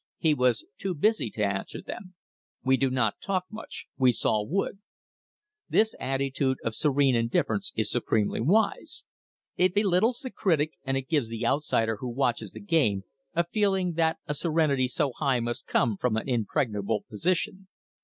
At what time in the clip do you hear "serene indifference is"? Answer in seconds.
6.73-7.91